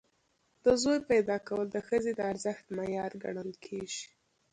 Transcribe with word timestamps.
د 0.63 0.65
زوی 0.81 0.99
پیدا 1.09 1.37
کول 1.47 1.65
د 1.71 1.77
ښځې 1.87 2.11
د 2.15 2.21
ارزښت 2.31 2.65
معیار 2.77 3.11
ګڼل 3.23 3.51
کېږي. 3.65 4.05